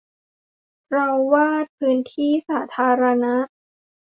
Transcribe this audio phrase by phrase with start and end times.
[0.93, 3.35] เราวาดพื้นที่สาธารณะ